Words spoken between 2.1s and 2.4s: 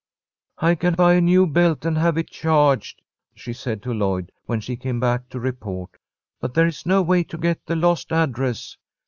it